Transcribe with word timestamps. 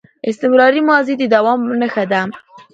استمراري 0.29 0.81
ماضي 0.89 1.13
د 1.17 1.23
دوام 1.33 1.59
نخښه 1.79 2.03
ده. 2.11 2.21